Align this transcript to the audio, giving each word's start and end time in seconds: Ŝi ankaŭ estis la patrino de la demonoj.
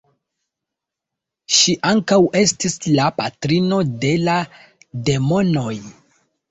Ŝi 1.59 1.75
ankaŭ 1.91 2.19
estis 2.41 2.79
la 2.97 3.07
patrino 3.21 3.81
de 4.07 4.15
la 4.27 4.43
demonoj. 5.11 5.75